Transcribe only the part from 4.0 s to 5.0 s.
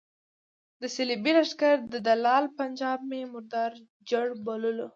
جړ بللو.